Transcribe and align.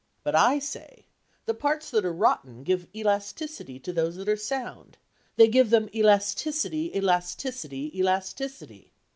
But 0.23 0.33
I 0.33 0.57
say, 0.57 1.05
the 1.45 1.53
parts 1.53 1.91
that 1.91 2.03
are 2.05 2.11
rotten 2.11 2.63
give 2.63 2.87
elasticity 2.95 3.77
to 3.81 3.93
those 3.93 4.15
that 4.15 4.27
are 4.27 4.35
sound: 4.35 4.97
they 5.35 5.47
give 5.47 5.69
them 5.69 5.89
elasticity, 5.93 6.91
elasticity, 6.97 7.91
elasticity. 7.95 8.93